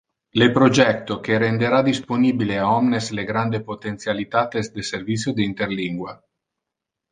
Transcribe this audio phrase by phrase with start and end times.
[0.41, 6.19] Le projecto que rendera disponibile a omnes le grande potentialitates de servicio de interlingua.